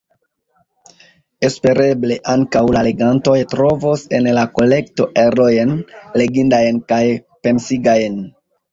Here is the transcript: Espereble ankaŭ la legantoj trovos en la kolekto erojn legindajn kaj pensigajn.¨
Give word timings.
Espereble 1.49 2.17
ankaŭ 2.33 2.63
la 2.77 2.83
legantoj 2.89 3.37
trovos 3.53 4.07
en 4.21 4.33
la 4.41 4.49
kolekto 4.59 5.09
erojn 5.29 5.79
legindajn 6.25 6.85
kaj 6.93 7.05
pensigajn.¨ 7.47 8.23